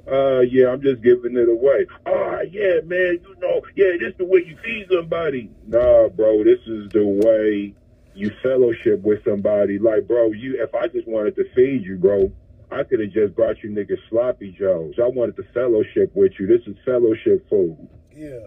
[0.09, 1.85] Uh, yeah, I'm just giving it away.
[2.05, 5.49] Oh yeah, man, you know, yeah, this is the way you feed somebody.
[5.67, 7.75] Nah, bro, this is the way
[8.15, 9.79] you fellowship with somebody.
[9.79, 12.31] Like, bro, you if I just wanted to feed you, bro,
[12.71, 14.95] I could have just brought you niggas sloppy joes.
[15.01, 16.47] I wanted to fellowship with you.
[16.47, 17.77] This is fellowship food.
[18.15, 18.39] Yeah,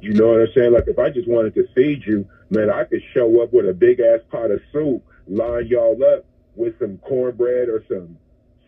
[0.00, 0.72] You know what I'm saying?
[0.72, 3.74] Like if I just wanted to feed you, man, I could show up with a
[3.74, 8.18] big ass pot of soup, line y'all up with some cornbread or some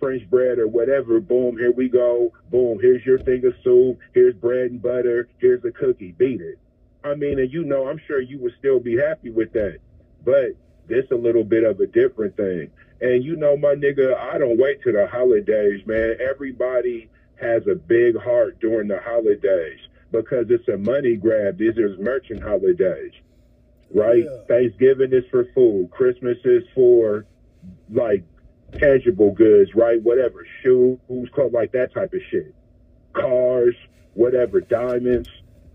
[0.04, 1.18] French bread or whatever.
[1.18, 2.30] Boom, here we go.
[2.50, 3.98] Boom, here's your thing of soup.
[4.12, 5.30] Here's bread and butter.
[5.38, 6.12] Here's a cookie.
[6.18, 6.58] Beat it.
[7.02, 9.78] I mean, and you know, I'm sure you would still be happy with that.
[10.22, 10.56] But
[10.88, 12.70] this a little bit of a different thing.
[13.00, 16.18] And you know, my nigga, I don't wait till the holidays, man.
[16.20, 17.08] Everybody
[17.40, 19.80] has a big heart during the holidays
[20.12, 21.56] because it's a money grab.
[21.56, 23.12] These are merchant holidays,
[23.94, 24.24] right?
[24.24, 24.44] Yeah.
[24.48, 25.90] Thanksgiving is for food.
[25.90, 27.24] Christmas is for
[27.88, 28.22] like
[28.78, 30.02] tangible goods, right?
[30.02, 30.98] Whatever, shoes,
[31.32, 32.54] clothes, like that type of shit.
[33.12, 33.74] Cars,
[34.14, 35.28] whatever, diamonds,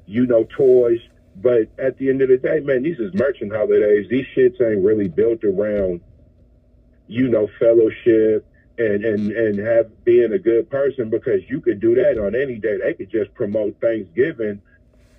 [0.05, 0.99] you know, toys.
[1.35, 4.07] But at the end of the day, man, these is merchant holidays.
[4.09, 6.01] These shits ain't really built around,
[7.07, 8.45] you know, fellowship
[8.77, 12.55] and and and have being a good person because you could do that on any
[12.55, 12.77] day.
[12.77, 14.61] They could just promote Thanksgiving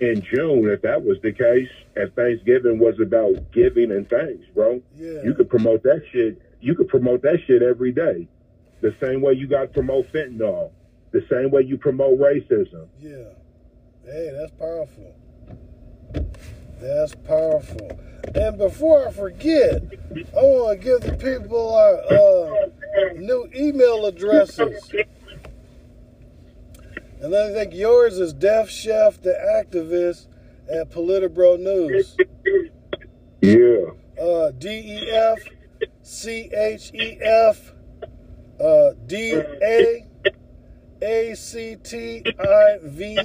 [0.00, 1.68] in June if that was the case.
[1.94, 5.22] If Thanksgiving was about giving and thanks, bro, yeah.
[5.22, 6.40] you could promote that shit.
[6.60, 8.28] You could promote that shit every day.
[8.80, 10.72] The same way you got to promote fentanyl.
[11.12, 12.88] The same way you promote racism.
[12.98, 13.34] Yeah.
[14.04, 15.14] Hey, that's powerful.
[16.80, 17.98] That's powerful.
[18.34, 24.90] And before I forget, I want to give the people our uh, new email addresses.
[27.20, 30.26] And I think yours is Def Chef the Activist
[30.72, 32.16] at Politibro News.
[33.42, 34.22] Yeah.
[34.22, 35.38] Uh, D E F
[36.10, 37.72] C H E F
[38.60, 40.04] uh, D A
[41.00, 43.16] A C T I V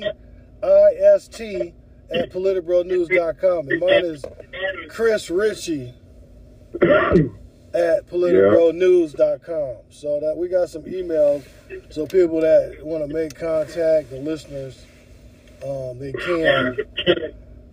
[0.61, 1.73] I S T
[2.11, 3.69] at politicbronews.com.
[3.69, 4.23] And mine is
[4.87, 5.95] Chris Ritchie
[6.75, 9.77] at politicbronews.com.
[9.89, 11.43] So that we got some emails.
[11.89, 14.85] So people that want to make contact, the listeners,
[15.65, 16.77] um, they can.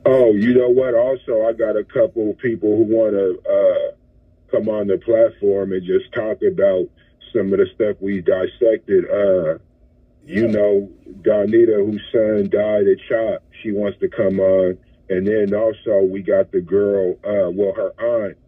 [0.05, 0.94] Oh, you know what?
[0.94, 3.92] Also, I got a couple people who want to uh,
[4.53, 6.87] come on the platform and just talk about
[7.35, 9.05] some of the stuff we dissected.
[9.11, 9.59] Uh,
[10.25, 10.88] you know,
[11.23, 14.79] Donita, whose son died at CHOP, she wants to come on.
[15.09, 18.38] And then also we got the girl, uh, well, her aunt,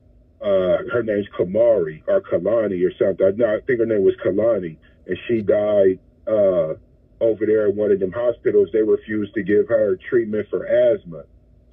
[0.41, 3.37] uh, her name's Kamari or Kalani or something.
[3.37, 4.77] No, I think her name was Kalani.
[5.07, 6.75] And she died, uh,
[7.21, 8.69] over there at one of them hospitals.
[8.73, 11.25] They refused to give her treatment for asthma.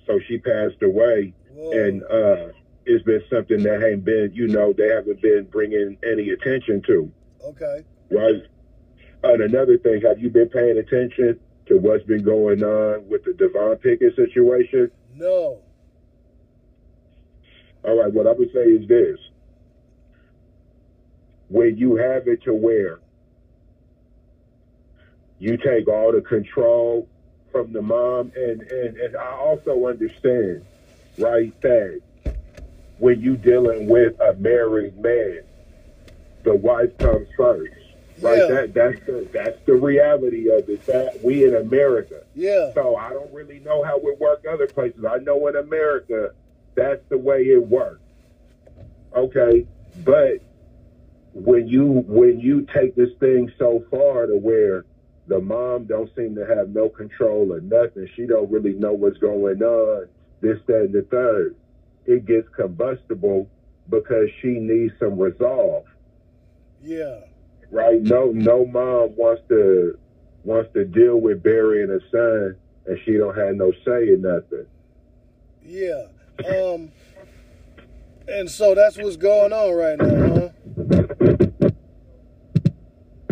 [0.07, 1.33] So she passed away.
[1.53, 1.71] Whoa.
[1.71, 2.53] And, uh,
[2.85, 7.11] it's been something that ain't been, you know, they haven't been bringing any attention to
[7.43, 7.83] Okay.
[8.09, 8.41] right?
[9.23, 13.33] And another thing, have you been paying attention to what's been going on with the
[13.33, 14.89] Devon Pickett situation?
[15.15, 15.59] No.
[17.83, 19.17] All right, what I would say is this.
[21.49, 22.99] When you have it to where
[25.39, 27.07] you take all the control
[27.51, 30.63] from the mom, and, and, and I also understand,
[31.17, 32.01] right, that
[33.01, 35.39] when you dealing with a married man,
[36.43, 37.73] the wife comes first.
[38.21, 38.47] Right, Yeah.
[38.49, 40.85] that that's the that's the reality of it.
[40.85, 42.71] That we in America, Yeah.
[42.75, 45.03] so I don't really know how it work other places.
[45.03, 46.31] I know in America,
[46.75, 47.99] that's the way it works.
[49.15, 49.65] Okay,
[50.05, 50.37] but
[51.33, 54.85] when you when you take this thing so far to where
[55.25, 59.17] the mom don't seem to have no control or nothing, she don't really know what's
[59.17, 60.07] going on.
[60.41, 61.55] This, that, and the third,
[62.05, 63.49] it gets combustible
[63.89, 65.85] because she needs some resolve
[66.81, 67.19] Yeah.
[67.69, 68.01] right?
[68.01, 69.97] No, no mom wants to
[70.43, 72.55] wants to deal with burying a son,
[72.87, 74.65] and she don't have no say in nothing.
[75.63, 76.05] Yeah.
[76.47, 76.91] Um.
[78.27, 81.69] And so that's what's going on right now, huh?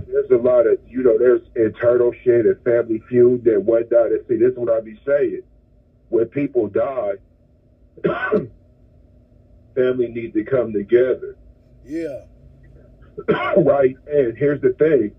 [0.08, 4.08] There's a lot of you know, there's internal shit and family feud and whatnot.
[4.08, 5.42] And see, this is what I be saying:
[6.10, 7.14] when people die,
[9.80, 11.36] family needs to come together.
[11.86, 12.22] Yeah.
[13.58, 13.96] right?
[14.08, 15.16] And here's the thing.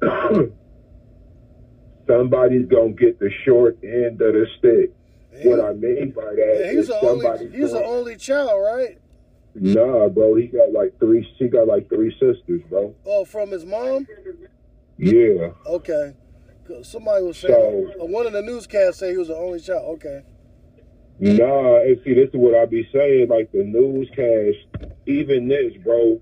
[2.06, 4.92] Somebody's gonna get the short end of the stick.
[5.44, 7.44] What I mean by that and he's is somebody.
[7.46, 8.98] only he's the only child, right?
[9.54, 11.26] Nah, bro, he got like three.
[11.38, 12.94] She got like three sisters, bro.
[13.06, 14.06] Oh, from his mom?
[14.98, 15.50] Yeah.
[15.66, 16.14] Okay.
[16.82, 19.96] Somebody was saying So- one of the newscasts said he was the only child.
[19.96, 20.22] Okay.
[21.22, 23.28] Nah, and see, this is what I be saying.
[23.28, 24.58] Like the newscast,
[25.06, 26.20] even this, bro.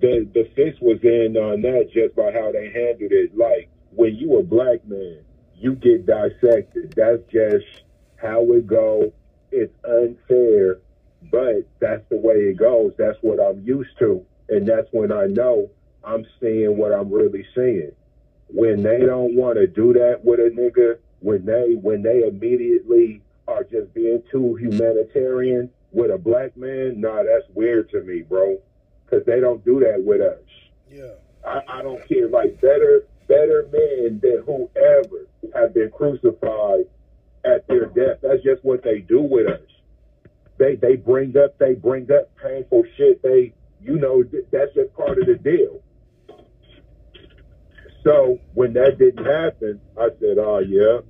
[0.00, 3.36] The the fix was in on that just by how they handled it.
[3.36, 5.24] Like when you a black man,
[5.56, 6.94] you get dissected.
[6.94, 7.66] That's just
[8.22, 9.12] how it go.
[9.50, 10.78] It's unfair,
[11.32, 12.92] but that's the way it goes.
[12.96, 15.70] That's what I'm used to, and that's when I know
[16.04, 17.90] I'm seeing what I'm really seeing.
[18.46, 23.22] When they don't want to do that with a nigga, when they when they immediately
[23.56, 28.58] are just being too humanitarian with a black man, nah, that's weird to me, bro.
[29.04, 30.42] Because they don't do that with us.
[30.90, 31.14] Yeah.
[31.46, 32.28] I, I don't care.
[32.28, 36.84] Like better, better men than whoever have been crucified
[37.44, 38.18] at their death.
[38.22, 39.60] That's just what they do with us.
[40.58, 43.22] They they bring up they bring up painful shit.
[43.22, 45.82] They you know that's just part of the deal.
[48.02, 51.00] So when that didn't happen, I said, "Oh yeah,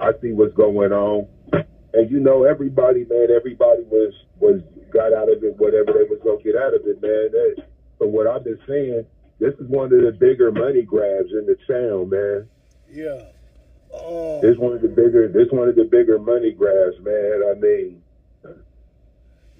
[0.00, 5.30] I see what's going on." And you know, everybody, man, everybody was was got out
[5.30, 7.30] of it whatever they was gonna get out of it, man.
[7.32, 7.64] That,
[7.98, 9.06] from what I've been seeing,
[9.38, 12.48] this is one of the bigger money grabs in the town, man.
[12.90, 13.30] Yeah.
[13.94, 17.42] Um, This one of the bigger, this one of the bigger money grabs, man.
[17.48, 18.02] I mean,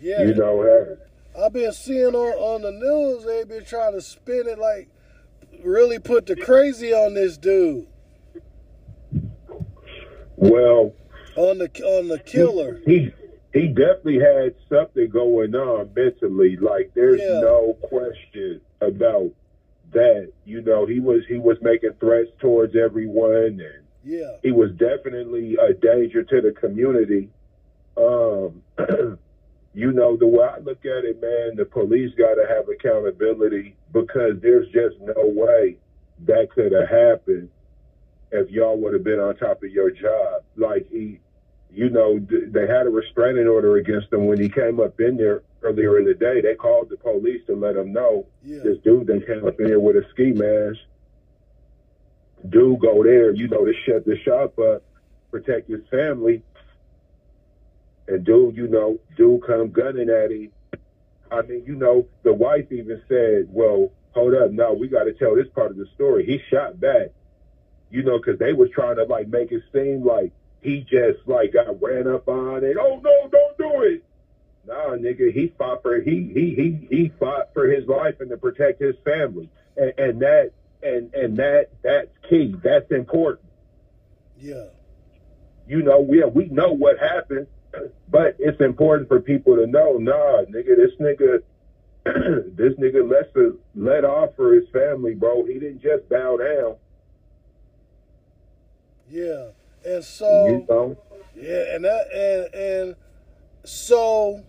[0.00, 0.22] yeah.
[0.22, 0.96] you know,
[1.40, 4.88] I've been seeing on, on the news they've been trying to spin it like
[5.64, 7.86] really put the crazy on this dude.
[10.50, 10.92] Well,
[11.36, 12.80] On the on the killer.
[12.86, 13.12] he
[13.52, 16.56] he definitely had something going on mentally.
[16.56, 17.40] Like there's Yeah.
[17.40, 19.30] no question about
[19.92, 20.30] that.
[20.44, 24.36] You know, he was he was making threats towards everyone, and Yeah.
[24.42, 27.30] he was definitely a danger to the community.
[27.96, 28.62] Um,
[29.74, 33.76] you know, the way I look at it, man, the police got to have accountability
[33.92, 35.78] because there's just no way
[36.26, 37.50] that could have happened
[38.34, 40.42] if y'all would have been on top of your job.
[40.56, 41.20] Like he,
[41.72, 45.42] you know, they had a restraining order against him when he came up in there
[45.62, 46.40] earlier in the day.
[46.40, 48.58] They called the police to let him know Yeah.
[48.64, 50.80] this dude that came up in here with a ski mask.
[52.48, 54.82] Dude go there, you know, to shut the shop up,
[55.30, 56.42] protect his family.
[58.08, 60.50] And dude, you know, dude come gunning at him.
[61.30, 65.12] I mean, you know, the wife even said, well, hold up, no, we got to
[65.14, 66.26] tell this part of the story.
[66.26, 67.08] He shot back,
[67.94, 71.52] you know, because they was trying to, like, make it seem like he just, like,
[71.52, 72.76] got ran up on it.
[72.78, 74.04] oh, no, don't do it.
[74.66, 78.38] Nah, nigga, he fought for he he he he fought for his life and to
[78.38, 82.54] protect his family, and, and that and and that that's key.
[82.62, 83.46] That's important.
[84.38, 84.68] Yeah.
[85.68, 87.46] You know, we we know what happened,
[88.08, 89.98] but it's important for people to know.
[89.98, 91.42] Nah, nigga, this nigga,
[92.56, 93.34] this nigga let
[93.74, 95.44] let off for his family, bro.
[95.44, 96.76] He didn't just bow down.
[99.08, 99.48] Yeah,
[99.84, 100.96] and so You know,
[101.36, 102.96] yeah, and that and and
[103.64, 104.42] so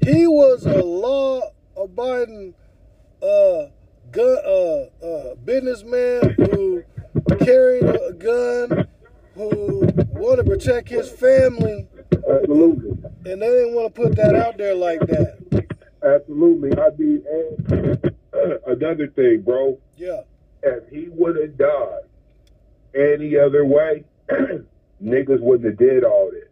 [0.00, 2.54] he was a law-abiding
[3.22, 3.66] uh
[4.10, 6.82] gun uh uh businessman who
[7.40, 8.88] carried a gun,
[9.34, 12.90] who wanted to protect his family, absolutely.
[13.26, 15.38] and they didn't want to put that out there like that.
[16.02, 16.70] Absolutely.
[16.78, 18.12] I mean, and
[18.66, 20.22] another thing, bro, Yeah,
[20.62, 22.07] if he would have died
[22.94, 24.04] any other way,
[25.02, 26.44] niggas wouldn't have did all this.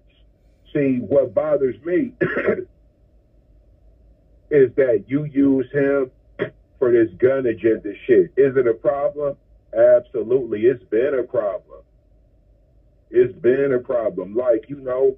[0.73, 2.13] See, what bothers me
[4.51, 6.11] is that you use him
[6.79, 8.33] for this gun agenda shit.
[8.37, 9.37] Is it a problem?
[9.77, 10.63] Absolutely.
[10.63, 11.83] It's been a problem.
[13.11, 14.35] It's been a problem.
[14.35, 15.17] Like, you know,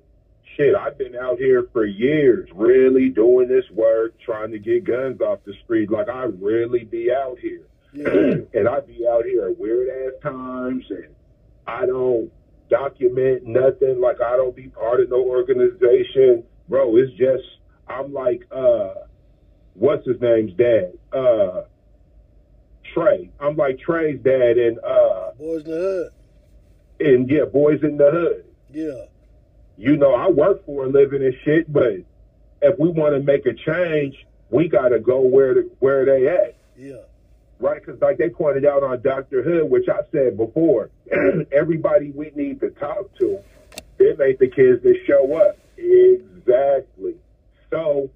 [0.57, 5.21] shit, I've been out here for years really doing this work, trying to get guns
[5.21, 5.91] off the street.
[5.91, 7.63] Like, I really be out here.
[7.93, 8.07] Yeah,
[8.55, 11.15] and I be out here at weird ass times and
[11.67, 12.31] I don't
[12.69, 14.01] document nothing.
[14.01, 16.45] Like I don't be part of no organization.
[16.69, 17.45] Bro, it's just
[17.89, 18.95] I'm like uh
[19.75, 20.93] what's his name's dad?
[21.13, 21.63] Uh
[22.95, 23.31] Trey.
[23.41, 26.13] I'm like Trey's dad and uh Boyz n the Hood.
[27.01, 28.45] and yeah, Boyz n the Hood.
[28.71, 29.07] Yeah,
[29.79, 31.95] You know, I work for a living and shit, but
[32.61, 34.15] if we want to make a change,
[34.51, 36.55] we gotta go where the, where they at.
[36.77, 36.97] yeah,
[37.61, 37.85] right?
[37.85, 39.43] Because like they pointed out on Dr.
[39.43, 40.91] Hood, which I said before,
[41.53, 43.41] everybody we need to talk to,
[43.99, 45.59] them ain't the kids that show up.
[45.77, 47.15] Exactly.
[47.71, 48.11] So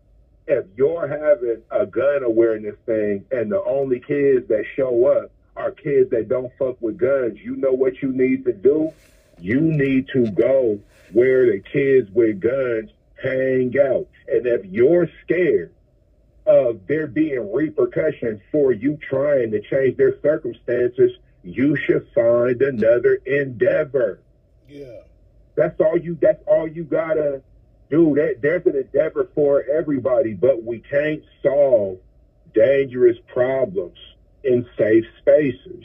[0.46, 5.70] if you're having a gun awareness thing and the only kids that show up are
[5.70, 8.92] kids that don't fuck with guns, you know what you need to do?
[9.38, 10.80] You need to go
[11.12, 12.90] where the kids with guns
[13.22, 14.06] hang out.
[14.28, 15.72] And if you're scared
[16.46, 21.12] of there being repercussions for you trying to change their circumstances,
[21.42, 24.20] you should find another endeavor.
[24.68, 25.02] yeah,
[25.54, 26.16] That's all you.
[26.20, 27.42] That's all you gotta
[27.90, 28.14] do.
[28.14, 31.98] There, there's an endeavor for everybody, but we can't solve
[32.54, 33.98] dangerous problems
[34.44, 35.84] in safe spaces.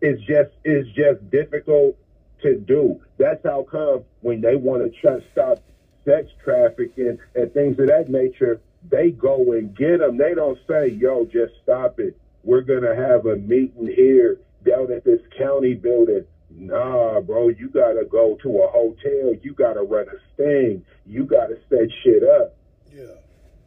[0.00, 1.96] It's just it's just difficult
[2.42, 3.00] to do.
[3.18, 5.62] That's how come when they want to try to stop
[6.04, 10.16] sex trafficking and things of that nature, they go and get them.
[10.16, 12.16] They don't say, "Yo, just stop it.
[12.44, 18.04] We're gonna have a meeting here down at this county building." Nah, bro, you gotta
[18.04, 19.34] go to a hotel.
[19.42, 20.84] You gotta run a sting.
[21.06, 22.54] You gotta set shit up
[22.94, 23.14] yeah,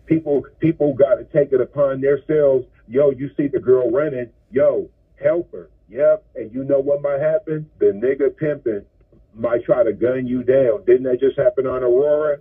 [0.06, 2.66] people people got to take it upon themselves.
[2.88, 4.90] Yo, you see the girl running, yo,
[5.22, 5.70] help her.
[5.90, 7.70] Yep, and you know what might happen?
[7.80, 8.86] The nigga pimping
[9.34, 10.84] might try to gun you down.
[10.86, 12.40] Didn't that just happen on Aurora?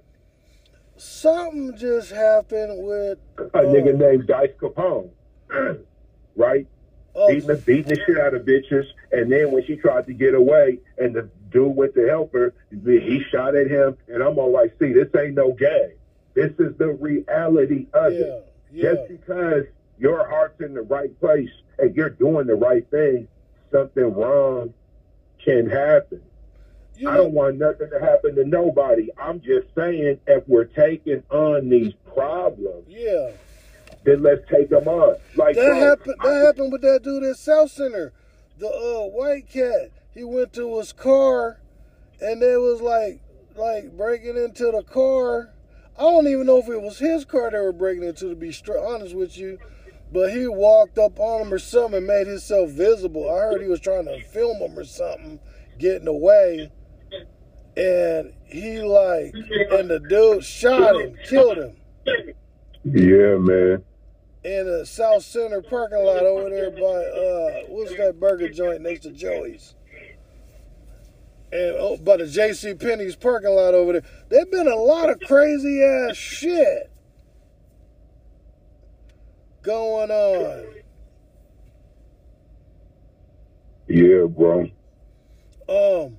[1.00, 5.10] Something just happened with A uh, nigga named Dice Capone,
[6.36, 6.66] right?
[7.14, 10.12] oh, Beating the beating the shit out of bitches, and then when she tried to
[10.12, 12.52] get away, and the dude went to help her,
[12.84, 15.94] he shot at him, and I'm all like, see, this ain't no game.
[16.34, 18.44] This is the reality of it.
[18.70, 19.64] yeah, yeah, just because
[19.98, 23.26] your heart's in the right place and you're doing the right thing,
[23.72, 24.74] something wrong
[25.42, 26.20] can happen.
[27.00, 29.08] You I know, don't want nothing to happen to nobody.
[29.18, 33.30] I'm just saying if we're taking on these problems, yeah.
[34.04, 35.16] then let's take them on.
[35.34, 36.14] Like That bro, happened.
[36.20, 38.10] I- That happened with that dude at Southcenter,
[38.58, 39.92] the uh, white cat.
[40.12, 41.60] He went to his car,
[42.20, 43.20] and they was like,
[43.56, 45.54] like breaking into the car.
[45.98, 48.28] I don't even know if it was his car they were breaking into.
[48.28, 49.58] To be straight honest with you,
[50.12, 53.30] but he walked up on him or something and made himself visible.
[53.30, 55.40] I heard he was trying to film him or something,
[55.78, 56.70] getting away,
[57.80, 59.32] and he like,
[59.72, 61.76] and the dude shot him, killed him
[62.84, 63.82] Yeah, man.
[64.44, 69.10] in the Southcenter parking lot over there by uh what's that burger joint next to
[69.12, 69.74] Joey's?
[71.52, 72.74] And oh, by the J.C.
[72.74, 74.02] Penney's parking lot over there.
[74.28, 76.90] There's been a lot of crazy ass shit
[79.62, 80.66] going on.
[83.88, 84.68] Yeah, bro.
[85.68, 86.16] Um,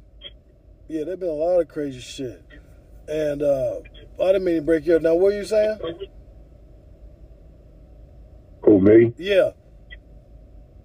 [0.91, 2.43] yeah, there's been a lot of crazy shit.
[3.07, 3.79] And uh
[4.21, 5.01] I didn't mean to break you up.
[5.01, 5.79] Now, what are you saying?
[8.63, 9.13] Who me?
[9.17, 9.51] Yeah,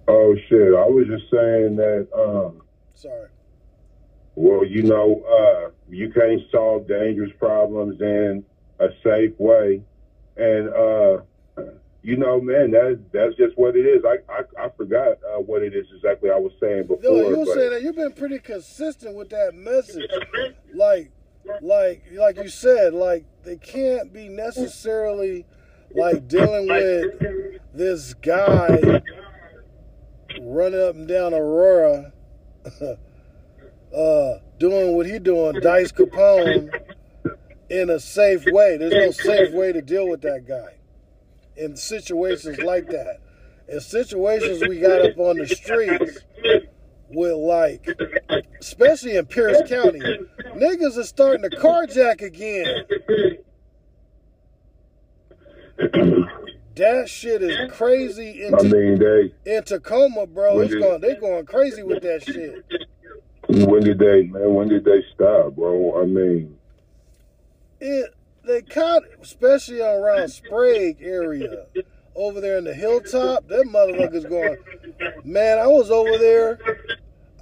[0.07, 0.73] Oh shit.
[0.73, 2.61] I was just saying that um
[2.95, 3.29] sorry.
[4.35, 8.45] Well, you know, uh, you can't solve dangerous problems in
[8.79, 9.81] a safe way,
[10.35, 11.21] and uh,
[12.03, 14.03] you know, man, that that's just what it is.
[14.05, 16.99] I I, I forgot uh, what it is exactly I was saying before.
[17.03, 20.09] No, you saying that you've been pretty consistent with that message.
[20.73, 21.11] Like,
[21.61, 25.45] like, like you said, like they can't be necessarily
[25.95, 29.01] like dealing with this guy
[30.39, 32.13] running up and down Aurora,
[32.81, 36.69] uh, doing what he doing, Dice Capone,
[37.69, 38.77] in a safe way.
[38.77, 40.76] There's no safe way to deal with that guy
[41.57, 43.19] in situations like that.
[43.67, 46.19] In situations we got up on the streets
[47.09, 47.87] with like,
[48.61, 49.99] especially in Pierce County,
[50.55, 52.85] niggas are starting to carjack again.
[56.75, 60.59] That shit is crazy in, I mean, they in Tacoma, bro.
[60.61, 62.63] It's did- going, they going crazy with that shit.
[63.67, 64.53] when did they man?
[64.53, 66.01] When did they stop, bro?
[66.01, 66.55] I mean,
[67.79, 68.13] It
[68.47, 71.65] they caught, especially around Sprague area,
[72.15, 73.47] over there in the hilltop.
[73.47, 74.57] Them motherfuckers going,
[75.23, 75.59] man.
[75.59, 76.59] I was over there.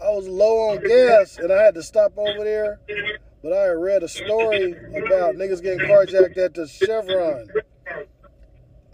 [0.03, 2.80] I was low on gas, and I had to stop over there.
[3.41, 7.47] But I read a story about niggas getting carjacked at the Chevron.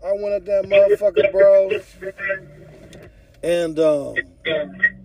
[0.06, 1.70] I went at that motherfucker, bro.
[3.44, 4.16] And um,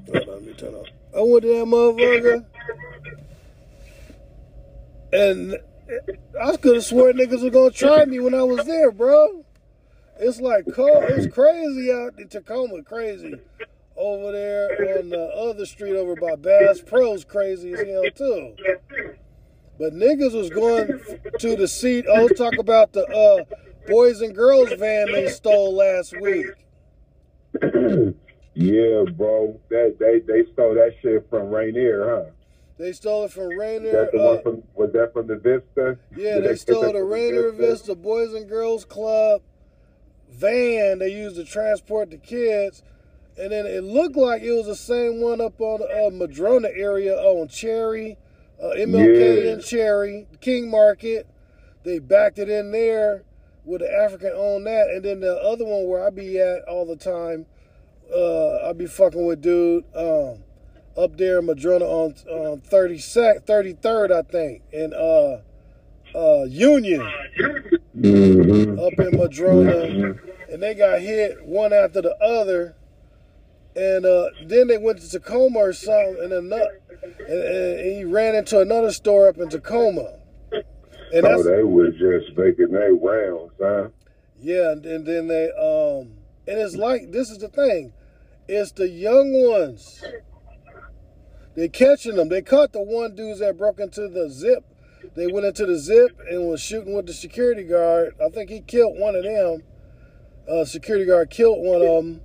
[0.07, 0.87] hold on, let me turn off.
[1.17, 2.45] I went to that motherfucker,
[5.13, 5.57] and
[6.43, 9.45] I could have swore niggas were gonna try me when I was there, bro.
[10.18, 11.05] It's like cold.
[11.09, 13.34] It's crazy out in Tacoma, crazy.
[13.97, 18.55] Over there on the other street over by Bass Pro's crazy as hell too.
[19.78, 21.01] But niggas was going
[21.39, 22.07] to the seat.
[22.09, 23.57] Oh, talk about the uh,
[23.87, 26.47] boys and girls van they stole last week.
[28.55, 29.61] yeah, bro.
[29.70, 32.30] That they they stole that shit from Rainier, huh?
[32.79, 34.11] They stole it from Rainier.
[34.12, 35.99] The uh, one from was that from the Vista?
[36.14, 39.43] Yeah, Did they stole that the Rainier Vista Boys and Girls Club
[40.31, 42.83] van they used to transport the kids.
[43.39, 47.16] And then it looked like it was the same one up on uh, Madrona area
[47.16, 48.16] on Cherry,
[48.62, 49.53] uh, MLK Yeah.
[49.53, 51.27] and Cherry, King Market.
[51.85, 53.24] They backed it in there
[53.64, 54.89] with the African on that.
[54.89, 57.47] And then the other one where I be at all the time,
[58.14, 60.43] uh, I be fucking with dude um,
[60.97, 65.43] up there in Madrona on on 32nd, 33rd, I think, in uh,
[66.17, 67.07] uh, Union
[67.97, 68.79] Mm-hmm.
[68.79, 70.17] up in Madrona,
[70.51, 72.77] and they got hit one after the other.
[73.75, 76.81] And uh, then they went to Tacoma or something, and another,
[77.27, 80.19] and, and he ran into another store up in Tacoma.
[81.13, 83.89] And Oh, they was just making their rounds, huh?
[84.41, 86.13] yeah, and, and then they um,
[86.49, 87.93] and it's like this is the thing,
[88.49, 90.03] it's the young ones.
[91.57, 92.29] They catching them.
[92.29, 94.65] They caught the one dudes that broke into the zip.
[95.15, 98.15] They went into the zip and was shooting with the security guard.
[98.25, 99.63] I think he killed one of them.
[100.49, 102.21] Uh, security guard killed one of them,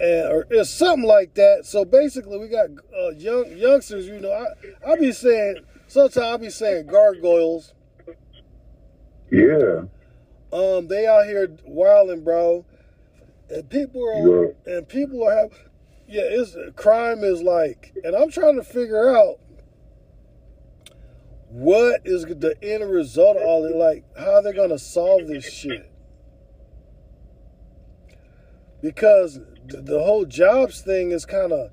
[0.00, 1.64] and or it's something like that.
[1.64, 4.06] So basically, we got uh, young youngsters.
[4.06, 7.74] You know, I I be saying sometimes I be saying gargoyles.
[9.30, 9.82] Yeah.
[10.52, 12.64] Um, they out here wilding, bro,
[13.50, 15.52] and people are and people are have
[16.08, 16.22] yeah.
[16.24, 19.38] It's crime is like, and I'm trying to figure out
[21.48, 23.76] what is the end result of all it.
[23.76, 25.90] Like, how they're gonna solve this shit?
[28.82, 31.70] Because the whole jobs thing is kind of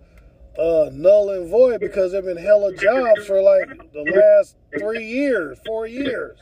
[0.58, 5.58] uh, null and void because there've been hella jobs for like the last three years,
[5.66, 6.38] four years.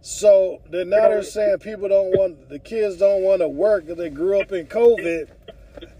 [0.00, 3.98] So then now they're saying people don't want the kids don't want to work because
[3.98, 5.28] they grew up in COVID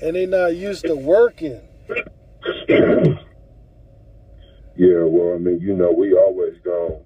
[0.01, 1.61] and they're not used to working.
[4.77, 7.01] Yeah, well, I mean, you know, we always gonna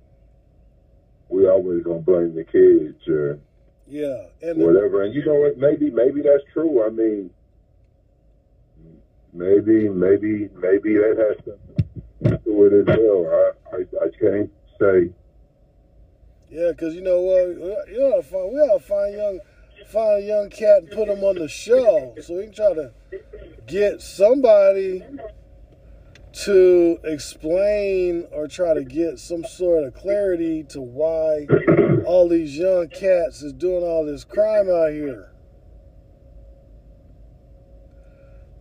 [1.30, 3.38] we always gonna blame the kids or
[3.88, 5.02] Yeah, and the, whatever.
[5.04, 5.56] And you know what?
[5.56, 6.84] Maybe maybe that's true.
[6.84, 7.30] I mean,
[9.32, 13.52] maybe maybe maybe that has to do with it as well.
[13.72, 15.10] I I, I can't say.
[16.50, 19.40] yeah, because you know what, you ought to find we ought to find young
[19.88, 22.92] find a young cat and put him on the show so we can try to
[23.66, 25.04] get somebody
[26.32, 31.46] to explain or try to get some sort of clarity to why
[32.06, 35.30] all these young cats is doing all this crime out here.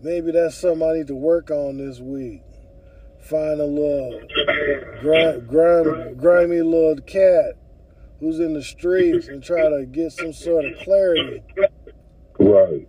[0.01, 2.41] Maybe that's something I need to work on this week.
[3.21, 4.19] Find a little
[5.47, 7.60] grime, grimy little cat
[8.21, 11.43] who's in the streets and try to get some sort of clarity
[12.39, 12.87] Right.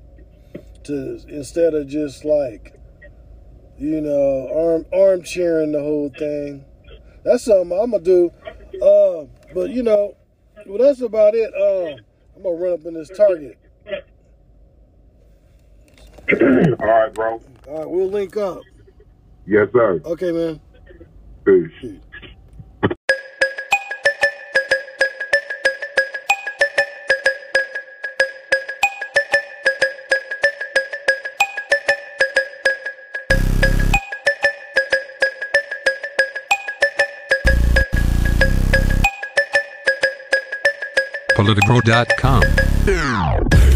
[0.85, 2.79] to instead of just like
[3.79, 6.65] you know, arm armchairing the whole thing.
[7.25, 8.31] That's something I'm gonna do.
[8.81, 9.25] Uh,
[9.55, 10.15] but you know,
[10.67, 11.53] well, that's about it.
[11.55, 12.05] Um,
[12.37, 13.59] I'm gonna run up in this Target.
[16.33, 17.43] All right, bro.
[17.69, 18.61] All right, we'll link up.
[19.47, 20.01] Yes, sir.
[20.05, 20.61] Okay, man.
[21.45, 21.97] Peace.
[41.61, 43.72] Politicro.com.